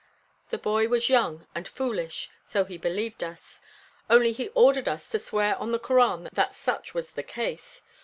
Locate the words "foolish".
1.67-2.31